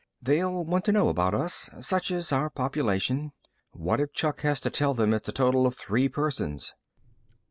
[0.19, 3.33] They'll want to know about us, such as our population.
[3.69, 6.73] What if Chuck has to tell them it's a total of three persons?"